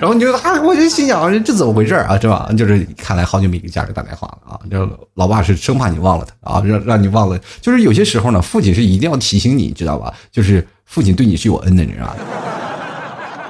[0.00, 2.18] 然后你就啊，我就心想，这怎么回事啊？
[2.18, 2.48] 是吧？
[2.56, 4.60] 就是看来好久没给家里打电话了啊！
[4.70, 7.38] 这老爸是生怕你忘了他啊，让让你忘了。
[7.62, 10.12] 就是有些时候呢，父亲是一定要提醒你，知道吧？
[10.30, 12.16] 就是父亲对你是有恩的，你知道吧？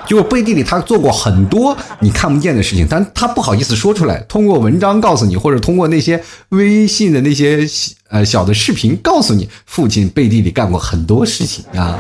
[0.07, 7.67] 就背地里他做过很多你看不见的事情，但他不好意思说出来，通过文章告诉你，或者通过那些微信的那些
[8.09, 11.99] 呃小的视频告诉你，父亲背地里干过很多事情啊。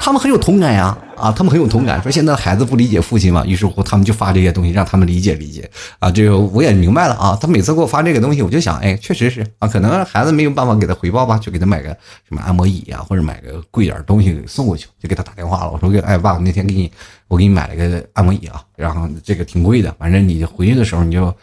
[0.00, 0.86] 他们很有同感呀。
[0.86, 5.70] 啊，啊他们很有同感，说现在孩子不理解父亲嘛，于是乎他们就发这些东西让他们理解理解。
[5.98, 7.38] 啊，这个我也明白了啊。
[7.40, 11.88] 他每次给我发这个东西，我就想，哎，确实是啊，可能孩子没有办法给他回报吧，就给他买个
[12.28, 15.70] 什么按摩椅啊，或者买个贵点东西送过去，就给他打电话了。
[15.70, 16.90] 我说，哎，爸，那天给你，
[17.26, 21.34] 我给你买了个按摩椅啊，然后这个挺贵的，反正你回去的时候你就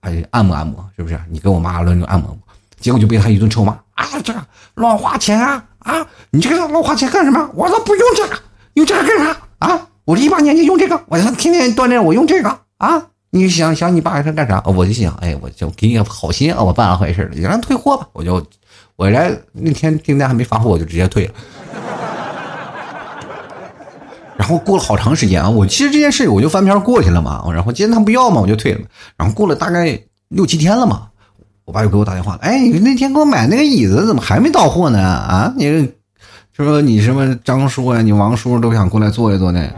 [0.00, 1.18] 哎按摩按摩，是不是？
[1.30, 2.36] 你跟我妈轮流按摩。
[2.80, 6.04] 结果就被他一顿臭骂，啊，这个乱花钱啊啊！
[6.30, 7.48] 你这个乱花钱干什么？
[7.54, 8.36] 我都不用这个。
[8.74, 9.88] 用这个干啥啊？
[10.04, 13.02] 我这一把年纪用这个，我天天锻炼，我用这个啊？
[13.30, 14.62] 你想想你爸是干啥？
[14.66, 18.08] 我就想，哎，我就给你个好心啊，我办了坏事了，你让退货吧。
[18.12, 18.44] 我就，
[18.96, 21.32] 我来那天订单还没发货，我就直接退了。
[24.36, 27.44] 然后过了好长时间啊，我其实这件事我就翻篇过去了嘛。
[27.52, 28.80] 然后既然他不要嘛，我就退了。
[29.16, 31.08] 然后过了大概六七天了嘛，
[31.64, 34.98] 我爸又给我打电话了，哎，你那天给我买那个椅子怎么还没到货呢？
[34.98, 35.92] 啊，你。
[36.54, 39.70] 说你什么张叔呀，你王叔都想过来坐一坐呢。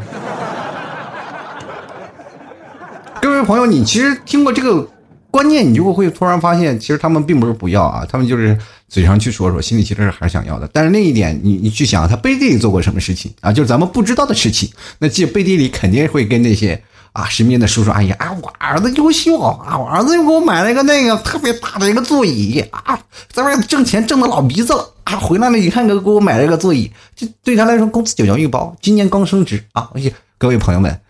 [3.22, 4.86] 各位朋友，你其实听过这个
[5.30, 8.58] 观念，你就会突然发现，其实他们并不是不要啊，他们就是
[8.88, 10.68] 嘴上去说说，心里其实还是想要的。
[10.72, 13.52] 但是那一点，你你去想，他背地里做过什么事情啊？
[13.52, 14.68] 就是咱们不知道的事情。
[14.98, 16.82] 那这背地里肯定会跟那些
[17.14, 22.98] 啊，身边的叔叔阿姨啊，我儿子优秀啊，我儿子又给我买了一个那个特别大的一个座椅啊，
[23.30, 29.88] 在外挣钱挣的老鼻子了啊，回来了一看给给我买了一个座椅，这对他来说工资九牛一包，今年刚升职啊！
[29.94, 31.00] 哎呀，各位朋友们，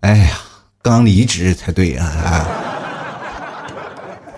[0.00, 0.36] 哎呀，
[0.82, 2.46] 刚离职才对呀！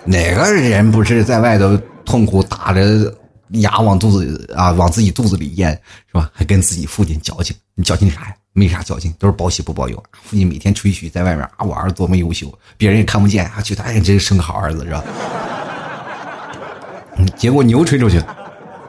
[0.05, 3.13] 哪个人不是在外头痛苦打着
[3.51, 5.73] 牙往肚子啊往自己肚子里咽
[6.07, 6.31] 是吧？
[6.33, 8.35] 还跟自己父亲矫情，你矫情啥呀？
[8.55, 10.03] 没啥矫情，都是报喜不报忧。
[10.23, 15.03] 父亲每天吹嘘在外面啊，我儿子多么优秀，别人也看不见啊，觉得哎，真是生个好儿子是吧？
[17.37, 18.23] 结果牛吹出去，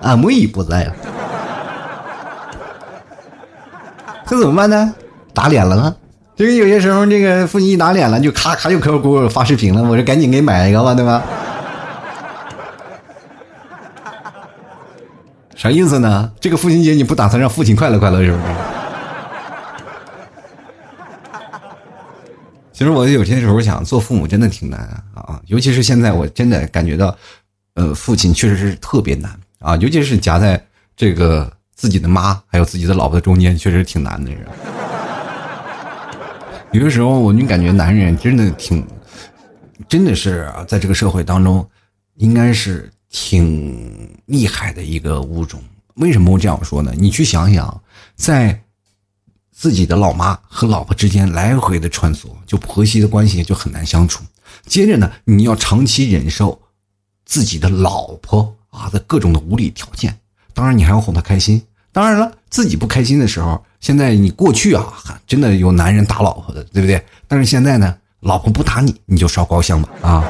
[0.01, 0.93] 俺母已不在了，
[4.27, 4.93] 这怎么办呢？
[5.33, 5.95] 打脸了吗？
[6.35, 11.23] 这个有些时候，这个父亲一打脸了，就咔咔就给我发视频了，我说赶紧给买一个吧，对吧？
[15.55, 16.29] 啥意思呢？
[16.41, 18.43] 这个父亲节你不打算让父亲快乐快乐是不是？
[22.73, 24.79] 其实我有些时候想做父母真的挺难
[25.13, 27.15] 啊，尤其是现在我真的感觉到，
[27.75, 30.59] 呃，父亲确实是特别难啊，尤其是夹在
[30.95, 34.31] 这个自己的妈还有自己的老婆的中间，确实挺难的。
[36.73, 38.83] 有的时候我就感觉男人真的挺，
[39.87, 41.63] 真的是在这个社会当中，
[42.15, 45.61] 应该是挺厉害的一个物种。
[45.97, 46.91] 为什么我这样说呢？
[46.97, 47.81] 你去想想，
[48.15, 48.59] 在。
[49.55, 54.23] 自己的老妈和老婆之间来回的穿梭，就婆媳的关系就很难相处。
[54.65, 56.59] 接着呢，你要长期忍受
[57.25, 60.17] 自己的老婆啊的各种的无理条件，
[60.53, 61.61] 当然你还要哄她开心。
[61.91, 64.91] 当然了，自己不开心的时候，现在你过去啊，
[65.27, 67.03] 真的有男人打老婆的，对不对？
[67.27, 70.25] 但是现在呢，老婆不打你，你就烧高香吧啊。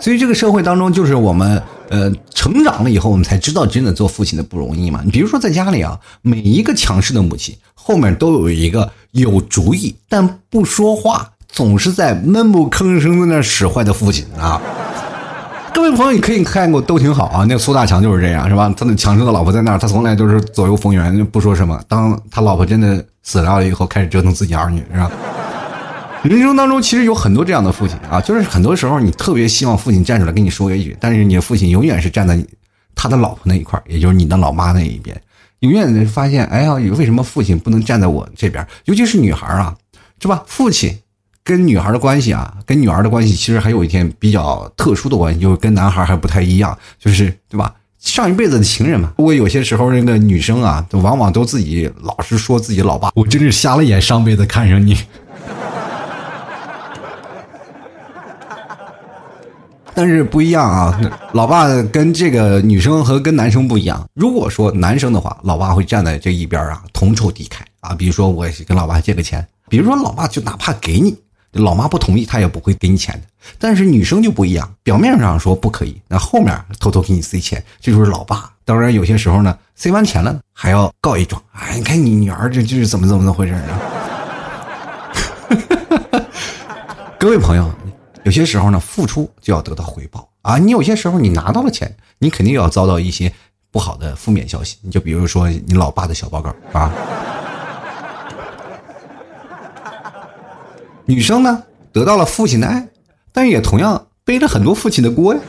[0.00, 1.62] 所以这个社会当中，就是我们。
[1.90, 5.00] 呃，成长了以后，我们才知道真的做父亲的不容易嘛。
[5.04, 14.60] 你比如说，在家里啊，每一个强势的母亲后面都有一个有主意但不说话，总是在闷不吭声在那使坏的父亲啊。
[15.74, 17.44] 各位朋友，你可以看过都挺好啊。
[17.48, 18.72] 那个苏大强就是这样，是吧？
[18.76, 21.80] 他的强势的老婆在那儿，他从来都是左右逢源，不说什么。
[21.86, 25.10] 当他老婆真的死掉了以后，开始折腾自己儿女，是吧？
[26.24, 32.44] 人生当中其实有很多这样的父亲啊，就是很多时候你特别希望父亲站出来跟你说一句，但是你的父亲永远是站在
[32.94, 35.20] 他的老婆那一块也就是你的老妈那一边，
[35.60, 38.66] 永远发现，哎呀，为什么父亲不能站在我这边？
[38.86, 39.76] 尤其是女孩啊，
[40.20, 40.42] 是吧？
[40.46, 40.98] 父亲
[41.44, 47.72] 跟女孩的关系啊，跟女儿的关系其实还有一天比较特殊的关系，就跟男孩还不太一样，就是对吧？
[48.00, 49.12] 上一辈子的情人嘛。
[49.16, 54.96] 不过有些时候那个女生啊，往往都自己老是说自己老爸，我真是瞎了眼，上辈子看上你。
[59.98, 60.96] 但是不一样啊，
[61.32, 64.08] 老爸跟这个女生和跟男生不一样。
[64.14, 67.96] 如果说男生的话，老爸会站在这一边啊，同仇敌忾啊。
[67.96, 71.16] 比如说我跟老爸借个钱，比如说老爸就哪怕给你，
[71.50, 73.22] 老妈不同意，他也不会给你钱的。
[73.58, 78.48] 但是女生就不一样，表面上说不可以，那后面偷偷给你塞钱，这就是老爸。
[78.64, 83.82] 当然有些时候呢，塞完钱了还要告一状，哎，你看你女儿这就是怎么怎么怎么回事啊？
[87.18, 87.68] 各位朋友。
[88.24, 90.58] 有些时候呢，付出就要得到回报啊！
[90.58, 93.32] 你有些时候你拿到了钱，你肯定要遭到一些
[93.70, 94.76] 不好的负面消息。
[94.82, 96.92] 你就比如说你老爸的小报告啊。
[101.06, 102.86] 女生呢，得到了父亲的爱，
[103.32, 105.40] 但也同样背着很多父亲的锅呀。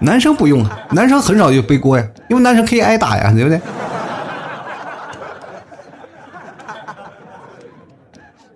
[0.00, 3.60] 男生不用啊，男生很少就背锅呀，因为男生可以挨打呀，对不对？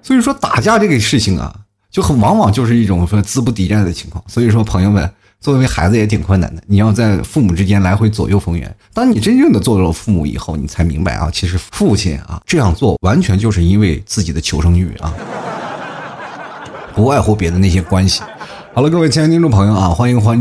[0.03, 1.55] 所以说打架这个事情啊。
[1.97, 6.63] 就很往往就是一种说资不抵债的情况，所以说朋友们，作为孩子也挺困难的。
[6.67, 8.77] 你要在父母之间来回左右逢源。
[8.93, 15.15] 当你真正的做了父母以后，你才明白啊，其实父亲啊这样做完全就是因为自己的求生欲啊，
[16.95, 18.21] 不外乎别的那些关系。
[18.77, 20.39] 好了，各位亲爱的听众朋友啊，欢迎欢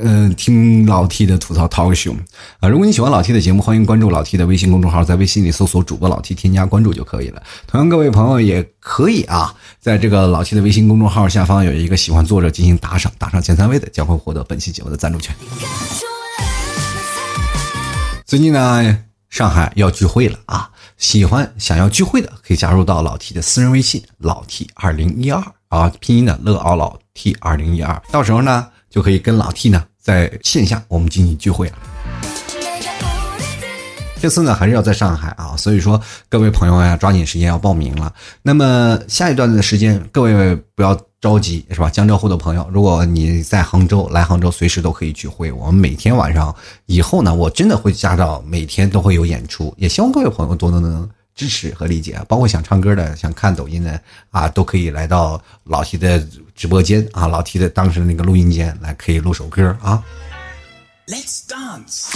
[0.00, 2.16] 呃听老 T 的吐槽 talk show
[2.58, 2.68] 啊！
[2.68, 7.40] 如果你喜欢老 T 的节目，欢迎关注老 T 的微信公众号，在微信里搜索主播老 T，添加关注就可以了。
[7.68, 15.32] 同样，各位朋友也可以啊，在这个老 T 的微信公众号下方有一个喜欢作者进行打赏，打赏前三位的将会获得本期节目的赞助权。
[18.24, 18.98] 最近呢，
[19.30, 20.68] 上海要聚会了啊！
[20.96, 26.98] 喜欢想要聚会的，可以加入到老 T 的私人微信老 T 二零一二啊，拼音的乐奥老。
[27.16, 31.74] T 二零一二，到时候呢就可以跟老 T 呢在线下我们进行聚会了。
[34.20, 38.12] 这次呢还是要在上海啊，所以说各位朋友呀，抓紧时间要报名了。
[38.42, 41.90] 那么下一段的时间，各位不要着急，是吧？
[41.90, 45.52] 江浙沪的朋友，如果你在杭州，来杭州随时都可以聚会。
[45.52, 46.54] 我们每天晚上
[46.86, 51.08] 以后呢，我真的会加到每天都会有演出，也希望各位朋友多多能。
[51.36, 52.20] 支持和理解。
[52.26, 56.18] 包括想唱歌的、想看抖音的啊，都可以来到老 T 的
[56.56, 60.02] 直播间啊，老 T 的当时那个录音间来，可以录首歌啊。
[61.06, 62.10] Let's dance。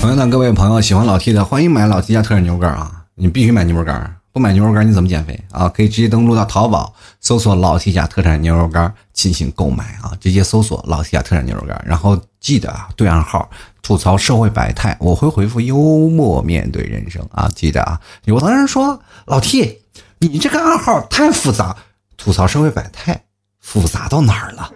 [0.00, 3.04] 同样的，各位朋友喜欢老 T 的，欢迎买老 T 家特产牛肉干啊！
[3.14, 4.16] 你必须买牛肉干。
[4.34, 5.68] 不买牛肉干你怎么减肥啊？
[5.68, 10.10] 可以直接登录到淘宝，搜索老 T 家特产牛肉干进行购买啊！
[10.20, 13.48] 直接搜索老 T 家特产牛肉干，然后记得啊，对暗号
[13.80, 15.76] 吐槽社会百态，我会回复幽
[16.08, 17.48] 默面对人生啊！
[17.54, 18.00] 记得啊！
[18.24, 19.78] 有的人说老 T，
[20.18, 21.76] 你这个暗号太复杂，
[22.16, 23.22] 吐槽社会百态
[23.60, 24.68] 复杂到哪儿了？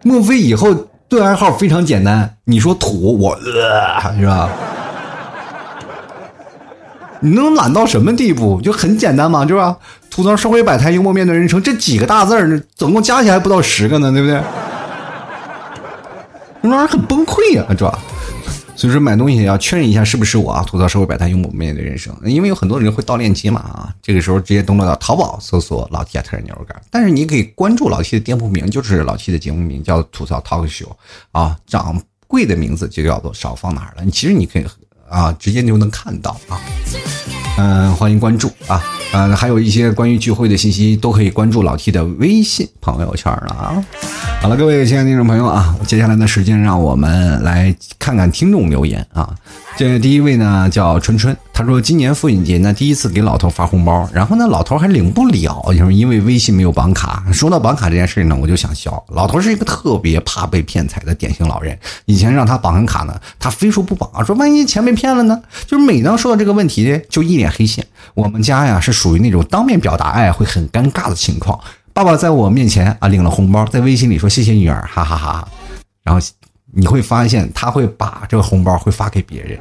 [0.04, 0.76] 莫非以后
[1.14, 2.36] 对暗号非常简单？
[2.44, 4.48] 你说土我呃是吧？
[7.20, 8.60] 你能懒到什么地步？
[8.60, 9.76] 就很简单嘛，是吧？
[10.10, 14.40] 吐槽社会百态，幽默面对人生，这几个大字儿，总共加起来不到十个呢，对不对？
[16.60, 17.98] 那玩意儿很崩溃呀，是吧？
[18.76, 20.62] 所以说买东西要确认一下是不是我啊！
[20.64, 23.94] 吐槽社会百态，幽默面对人生，因为有很多人会盗链接嘛啊！
[24.02, 26.80] 这个时候直接登录到淘宝，搜索老 T 特产牛肉干。
[26.90, 30.88] 但是你可以关注老 T 的店铺名，就是老 T 的节目名叫吐槽 talk show
[31.32, 34.04] 啊，掌柜的名字就叫做少放哪儿了。
[34.04, 34.66] 你其实你可以。
[35.06, 36.58] 啊，直接就能看到啊，
[37.56, 43.84] 嗯，欢迎关注啊，嗯，还有一些关于聚会的信息都可以关注老 T 的微信朋友圈了啊。
[44.42, 49.32] 好了，各位亲爱的听众朋友啊，接下来的时间让我们来看看听众留言啊。
[49.76, 57.24] 这第一位呢叫春春，他说今年父亲节呢第一次给老头发红包，然后呢老头还领不了，就是因为微信没有绑卡。
[57.32, 59.04] 说到绑卡这件事呢，我就想笑。
[59.08, 65.42] 老头是一个特别怕被骗财的典型老人，以前让他绑卡呢，他非说不绑，说万一钱被骗了呢？
[65.66, 67.84] 就是每当说到这个问题，就一脸黑线。
[68.14, 71.58] 我们家呀是属于那种当面表达爱会很尴尬的情况。
[71.92, 75.48] 爸爸在我面前啊领了红包，在微信里说谢谢女儿，哈哈哈，
[76.04, 76.24] 然后。
[76.74, 79.58] 你会发现他会把这个红包会发给别人，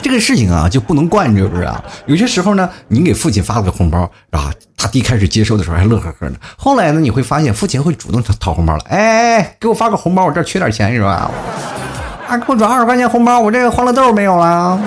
[0.00, 1.82] 这个事情啊就不能惯，着不是啊？
[2.06, 3.98] 有些时候呢，你给父亲发了个红包
[4.30, 11.30] 啊，他第一开始接收的时候还乐呵呵的，后来呢，你会发现父亲会主动掏红包了，哎，给我发个红包，我这缺点钱是吧？
[12.28, 14.80] 啊，给我转二十块钱红包，我这个欢乐豆没有了。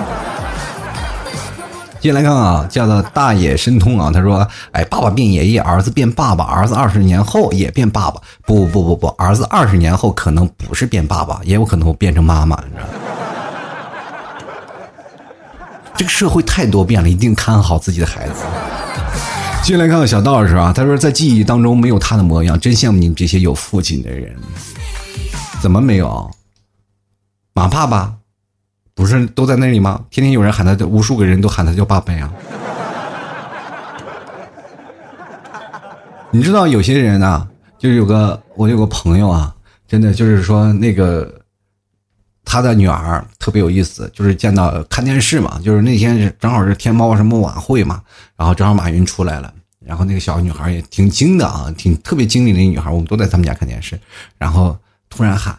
[2.03, 4.11] 进来看啊，叫做大野申通啊。
[4.13, 8.21] 他说：“哎，爸爸变爷爷，儿子变爸爸，儿子二十年后也变爸爸。
[8.45, 12.61] 不不不不不，儿子二十年后可能不是变爸爸，也有可能会变成妈妈。
[12.65, 12.87] 你知道
[15.95, 18.43] 这个社会太多变了，一定看好自己的孩子。”
[19.63, 20.73] 进来看看小道士啊。
[20.75, 24.35] 他说：“在记忆当中没有他的模样，真羡慕你们这些有父亲的人。
[25.61, 26.29] 怎么没有？
[27.53, 28.13] 马爸爸。”
[28.95, 30.05] 不是都在那里吗？
[30.09, 32.31] 天天有人喊他，无数个人都喊他叫爸爸呀。
[36.31, 39.53] 你知道有些人啊，就是有个我有个朋友啊，
[39.87, 41.41] 真的就是说那个
[42.45, 48.01] 他的女儿特别有意思，就是见到看电视嘛，就是那天正好是天猫什么晚会嘛，
[48.35, 53.99] 然后正好马云出来了，然后那个小女孩也挺精的啊，挺特别精灵的女孩，我们都在他们家看电视，
[54.37, 54.77] 然后
[55.09, 55.57] 突然喊。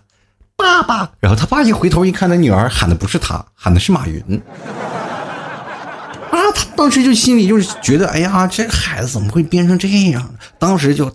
[0.56, 4.20] 爸爸，然后他爸一回头一看，他女儿喊的不是他，喊的是马云。
[6.30, 10.34] 啊，他当时就心里就是觉得，哎呀，这孩子怎么会变成这样？
[10.58, 11.10] 当时就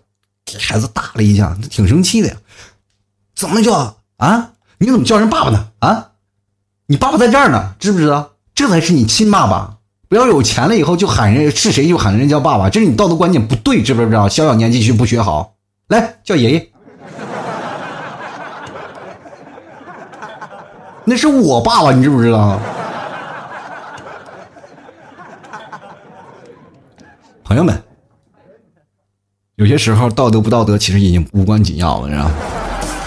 [0.46, 2.36] 给孩子打了一下，挺生气的呀。
[3.36, 4.52] 怎么叫啊？
[4.78, 5.68] 你怎么叫人爸爸呢？
[5.80, 6.12] 啊？
[6.88, 8.32] 你爸爸在这儿呢，知不知道？
[8.56, 9.78] 这才是你亲爸爸。
[10.08, 14.28] 不要有钱了以后就喊人是谁就喊人叫爸爸，这是你道德观念不对，知不知道？
[14.28, 15.54] 小小年纪就不学好，
[15.88, 16.72] 来叫爷爷。
[21.10, 22.60] 那是我爸爸，你知不知道？
[27.44, 27.82] 朋友们，
[29.56, 32.36] 有些时候道德不道德，其实已经无关紧要了，你知道吗？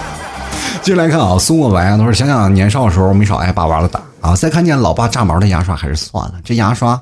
[0.83, 4.35] 继续来看啊，苏莫白啊，他说：“想想年少的时候，没少挨爸爸的打啊。
[4.35, 6.35] 再看见老爸炸毛的牙刷，还是算了。
[6.43, 7.01] 这牙刷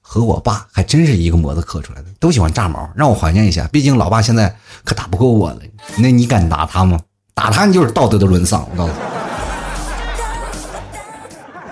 [0.00, 3.68] 和我爸还真是一个模子刻出来的，都喜欢炸毛，让我怀念一下。
[3.72, 4.54] 毕竟老爸现在
[4.84, 5.58] 可打不过我了。
[5.98, 7.00] 那你敢打他吗？
[7.34, 8.98] 打他你就是道德的沦丧，我告诉你。”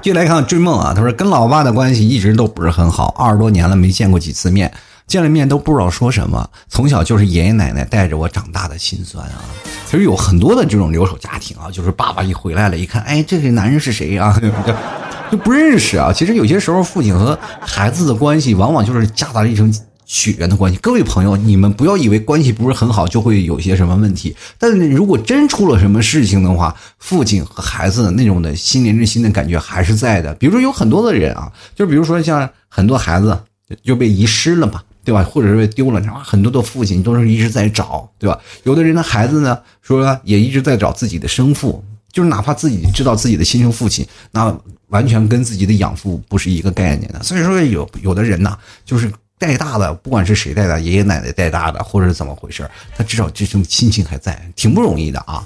[0.02, 4.72] 继续来看追梦啊，他说跟老爸的关系一直都不是很好，二十多年了没见过几次面，
[5.06, 6.48] 见了面都不知道说什么。
[6.68, 9.42] 从小就是爷爷奶奶带着我长大的心酸啊。
[9.84, 14.34] 其实有很多的这种留守家庭啊，就是爸爸一回来了，一看，哎，这个男人是谁啊？
[15.30, 16.10] 就不认识啊。
[16.10, 19.70] 其实有些时候父亲和孩子的关系，往往就是夹杂着一层。
[20.10, 24.34] 血缘的关系，各位朋友，你们不要以为关系不是很好就会有些什么问题。
[24.58, 30.34] 但是如果真出了什么事情的话，父亲和孩子那种的心连着心的感觉还是在的。
[30.34, 33.38] 比如说有很多的人啊，就比如说像很多孩子
[33.84, 35.22] 就被遗失了嘛，对吧？
[35.22, 38.36] 或者是丢了，很多的父亲都是一直在找，对吧？
[38.64, 44.52] 有的人的孩子呢，说也一直在找自己的生父，就是哪怕自己知道自己的亲生父亲，那
[44.88, 47.22] 完全跟自己的养父不是一个概念的。
[47.22, 49.08] 所以说，有有的人呢，就是
[49.40, 55.42] 带大的，不管是谁带大，爷爷奶奶带大的，或者是怎么回事，他至少这种亲情还在，挺不容易的啊。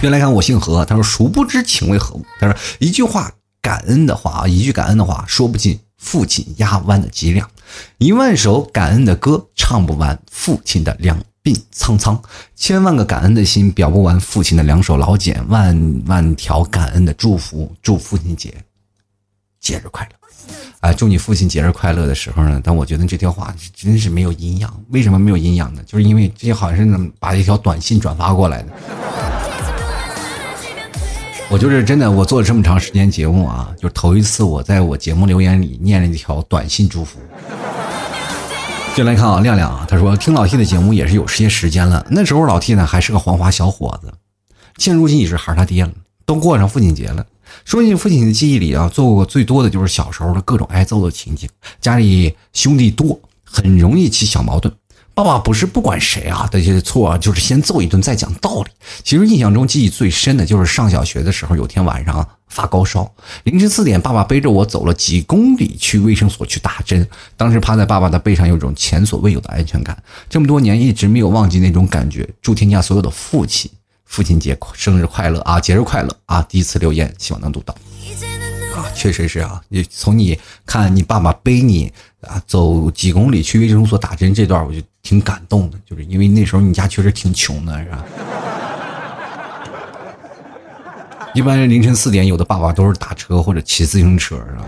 [0.00, 2.24] 原来看我姓何，他说孰不知情为何物。
[2.40, 3.30] 他说一句话
[3.60, 7.46] 感恩的话啊，一句感恩的话说不尽父亲压弯的脊梁。
[7.98, 12.16] 一万首感恩的歌，唱不完父亲的两鬓苍苍；
[12.56, 15.46] 千万个感恩的心，表不完父亲的两手老茧。
[15.48, 18.54] 万万条感恩的祝福，祝父亲节
[19.60, 20.17] 节日快乐！
[20.80, 22.60] 啊，祝你父亲节日快乐的时候呢？
[22.62, 24.72] 但我觉得这条话真是没有营养。
[24.90, 25.82] 为什么没有营养呢？
[25.84, 28.68] 就是因为这好像是把一条短信转发过来的。
[31.50, 37.18] 我就是真的，我做了这么长时间节目啊，就头一次我在我节目留言里念了一条短信祝福。
[38.94, 44.12] 就来看啊，亮亮啊，他说听老 T 的节目也是有些时间了，那时候老 T 呢还是个黄花小伙子，
[44.76, 45.92] 现如今已是孩他爹了，
[46.24, 47.26] 都过上父亲节了。
[47.64, 51.48] 说起父亲的记忆里啊，做过最多的就是小时候的各种挨揍的情景，
[51.80, 54.72] 家里兄弟多，很容易起小矛盾。
[55.14, 58.70] 爸爸不是不管谁啊的些错，就是先揍一顿再讲道理。
[59.02, 67.04] 其实印象中记忆最深的就是上小学的时候，有天晚上发高烧，凌晨四点，爸爸背着我走了几公里去卫生所去打针。
[67.36, 70.00] 当时趴在爸爸的背上，有种前所未有的安全感。
[70.30, 72.28] 这么多年一直没有忘记那种感觉。
[72.40, 73.68] 祝天下所有的父亲
[74.08, 76.42] 父亲节生日快乐啊，节日快乐啊！
[76.48, 77.72] 第一次留言，希望能读到。
[78.74, 81.92] 啊，确实是啊，你从你看你爸爸背你
[82.22, 88.04] 啊走几公里去卫生所打针这段，我就挺感动的，就是因为那时候你家确实挺穷的，是吧？
[91.34, 94.64] 一般凌晨四点，有的爸爸都是打车或者骑自行车，是吧？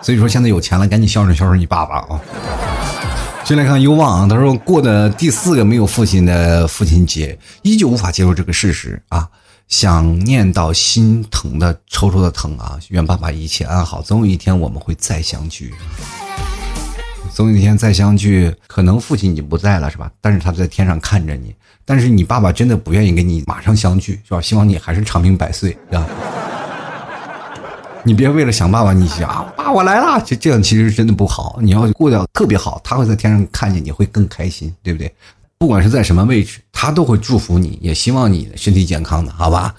[0.00, 2.20] 所以说现在有钱了，赶紧孝顺孝顺你爸爸啊！
[3.50, 9.28] 先来看优望啊，他说过的第四个没有父亲的父亲节，依旧无法接受这个事实啊。
[9.66, 12.78] 想念到心疼的抽抽的疼啊！
[12.90, 15.74] 愿爸爸一切安好，总有一天我们会再相聚。
[17.34, 20.08] 总有一天再相聚，可能父亲已经不在了，是吧？
[20.20, 21.52] 但是他在天上看着你。
[21.84, 24.40] 但是你爸爸真的不愿意跟你马上相聚，是吧？
[24.40, 26.06] 希望你还是长命百岁，是吧？
[28.02, 31.58] 你别为了想爸爸，你想啊，爸我来了，这这样其实真的不好。
[31.60, 35.12] 你要过得特别好，他会在天上看见你会更开心，对不对？
[35.58, 39.74] 不管是在什么位置，他都会祝福你，也希望你身体健康的，好吧？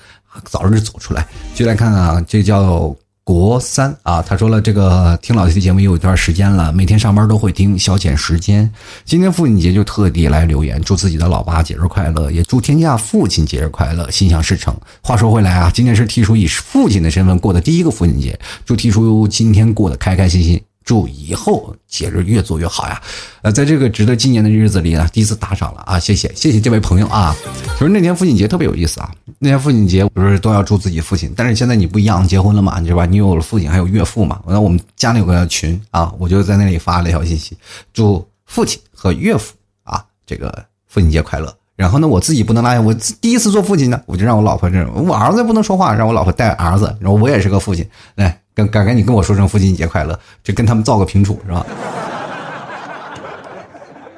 [0.46, 1.28] 早日走出来。
[1.56, 8.70] 就来看看啊，这叫国三啊，他说了，这个听老 T 的节目有一段时间了，每天上班都会听，消遣时间。
[9.06, 14.76] 今天父亲节就特地来留言，祝自己的老爸节日快乐，也祝天下父亲节日快乐，心想事成。
[15.02, 20.62] 话说回来啊，今天是提出以父亲的身份过的第一个父亲节，祝提出今天过得开开心心。
[20.84, 23.02] 祝以后节日越做越好呀！
[23.44, 27.36] 呃，在这个值得纪念的日子里呢，第一次打赏了啊，谢谢谢谢这位朋友啊！
[27.80, 33.06] 就是那天父亲节特别有意思啊，那天父亲节不是都要祝自己父亲，但是现在你不一样，结婚了嘛，你知道吧？
[33.06, 34.42] 你有了父亲，还有岳父嘛？
[34.48, 37.56] 那我们家里有个群啊，我就在那里发了一条信息，
[37.94, 39.54] 祝父亲和岳父
[39.84, 41.56] 啊这个父亲节快乐。
[41.76, 48.41] 然后呢，我自己不能拉，我第一次做父亲呢，我就让我老婆这，我儿子不能说话，让我老婆带儿子，然后我也是个父亲，来。
[48.54, 51.66] 赶赶赶紧跟我说声父亲节快乐，就跟他们造个平处是吧？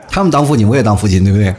[0.10, 1.54] 他们当父亲，我也当父亲，对不对？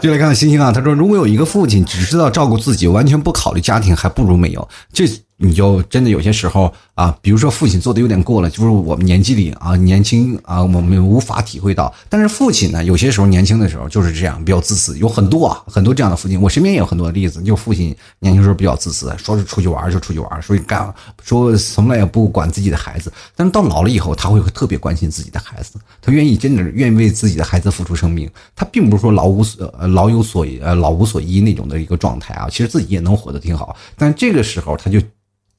[0.00, 5.04] 就来看看星星啊，他说：“如果有一个父亲只知道照顾自己，完全不考虑家庭，还不如没有。”这。
[5.44, 11.92] 你就真的有些时候啊，比如说父亲做的有点过了，就是我们年纪里啊年轻啊，我们无法体会到。
[12.10, 23.10] 但是父亲呢，有些时候年轻的时候就是这样，比较自私，有很多啊很多这样的父亲，我身边也有很多例子，就父亲年轻时候比较自私，说是出去玩就出去玩，说干说从来也不管自己的孩子。
[23.34, 28.30] 但是到老了以后，他会特别关心自己的孩子，他愿意真的愿意为自己的孩子付出生命。
[28.54, 33.74] 他并不是说老无所老有所呃老无所依那种的一个状态啊，其实自己也能活得挺好。
[33.96, 35.00] 但这个时候他就。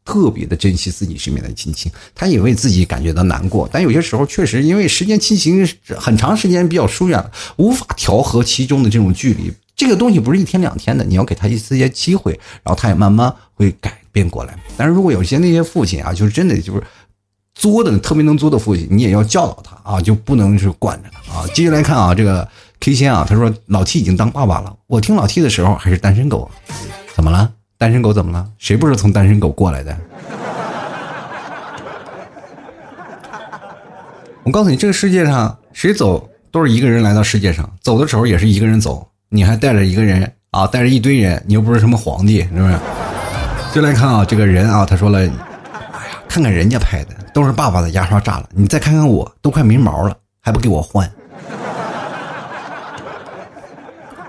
[0.06, 3.68] 特别的珍惜自己身边的亲情，他也为自己感觉到难过。
[3.72, 9.52] 但有些时候确实因为时间亲情很长时间比较疏远了，无法调和其中的这种距离。
[9.76, 12.32] 这个东西不是一天两天的，你要给他一些机会，
[12.64, 14.56] 然后他也慢慢会改变过来。
[14.78, 16.84] 但是如果有些那些父亲啊，就是真的就是
[17.56, 21.48] 作的特别能作的父亲，你也要教导他啊，就不能是惯着他啊。
[21.56, 22.48] 接下来看啊，这个
[22.80, 26.50] K 先啊，他说老 T 已经当爸爸了，我听老 T 的时候还是单身狗，
[27.16, 27.52] 怎么了？
[27.84, 28.48] 单身狗怎么了？
[28.60, 29.94] 谁不是从单身狗过来的？
[34.44, 39.06] 我告诉你，这个世界上谁走都是一个人来到世界上，走的时候也是一个人走。
[39.28, 42.74] 你还带着一个人啊，带着一堆人，你又不是什么皇帝，是不是？
[43.74, 45.20] 就来看啊，这个人啊，他说了。
[45.20, 45.32] 哎呀
[46.30, 51.12] 看看人家拍的都是爸爸的牙刷炸了，你再看看我都快没毛了，还不给我换？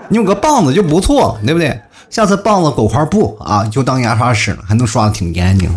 [0.09, 1.79] 你有个棒子就不错，对不对？
[2.15, 5.69] 下次棒子狗块布啊，就当牙刷使了，还能刷的挺干净。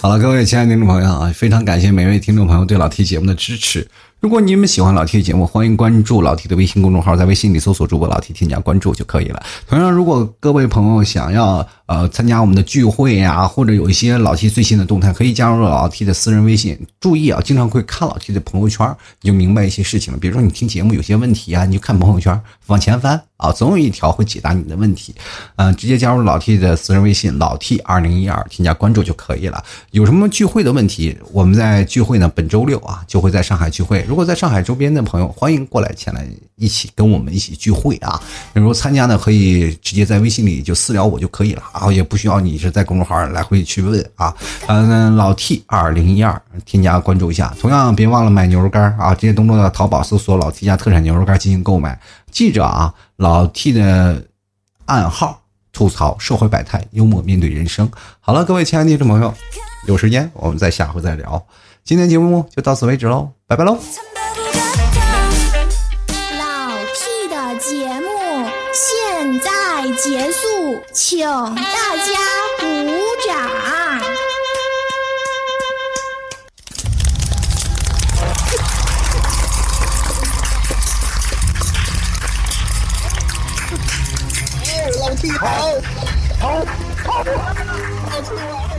[0.00, 3.88] 好了，各位亲爱的听众朋友啊，非常感谢每位听众朋友对老 T 节目的支持。
[4.18, 9.40] 如果你们喜欢老 T 的节目，欢迎关注老 T 的微信公众号，在微信里搜索主播老 T，添加关注就可以了。
[9.68, 16.78] 同样，如果各位朋友想要呃参加我们的聚会呀，或者有一些老 T 最新的动态，可以加入老 T 的私人微信。
[16.98, 18.88] 注意啊，经常会看老 T 的朋友圈，
[19.20, 20.18] 你就明白一些事情了。
[20.18, 25.14] 比如说你听节目有些问题啊，你就看朋友圈，往前翻啊，总有一条会解答你的问题。
[25.56, 29.62] 嗯，直接加入老 T 的私人微信老 T 二零一二，添加关注就可以了。
[29.90, 34.02] 有什么聚会的问题，我们在聚会呢，本周六啊就会在上海聚会。
[34.08, 36.26] 如果在上海周边，的朋友欢迎过来前来
[36.56, 38.18] 一起跟我们一起聚会啊！
[38.54, 44.32] 比如参加呢，可以直接在微信里就私聊我就可以了啊，也不需要你是在公众号来回去问啊。
[44.68, 49.14] 嗯，老 T 二零一二添加关注一下，同样别忘了买牛肉干啊！
[49.14, 51.98] 这些动作到淘宝搜索老 T 家特产牛肉干进行购买。
[52.30, 54.24] 记着啊，老 T 的
[54.84, 55.40] 暗号：
[55.72, 57.90] 吐槽社会百态，幽默面对人生。
[58.20, 59.32] 好了，各位亲爱的听众朋友，
[59.86, 61.44] 有时间我们再下回再聊。
[61.84, 63.78] 今天节目就到此为止喽，拜拜喽。
[70.02, 71.20] 结束，请
[71.54, 72.12] 大家
[72.58, 72.64] 鼓
[73.24, 73.30] 掌。
[85.00, 85.46] 老弟好，
[86.40, 86.48] 好，
[87.04, 88.71] 好，好，好，